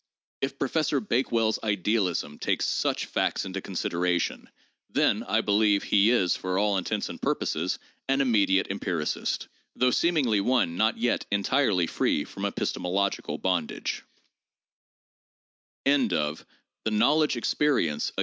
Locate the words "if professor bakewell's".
0.41-1.59